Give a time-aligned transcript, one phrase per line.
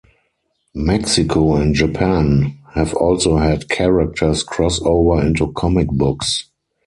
[0.73, 6.49] Mexico and Japan have also had characters crossover into comic books.